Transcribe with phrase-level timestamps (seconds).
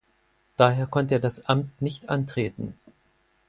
[0.57, 2.73] Daher konnte er das Amt nicht antreten.